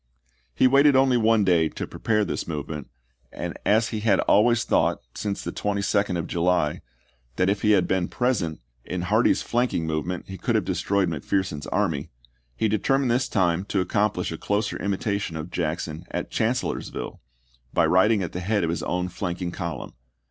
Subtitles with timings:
[0.55, 2.89] He waited only one day to pre pare this movement,
[3.31, 6.81] and as he had always thought, since the 22d of July,
[7.35, 11.67] that if he had been present in Hardee's flanking movement he could have destroyed McPherson's
[11.67, 12.09] army,
[12.55, 17.21] he de termined this time to accomplish a closer imita tion of Jackson at Chancellorsville,
[17.71, 19.93] by riding at the head of his own flanking column.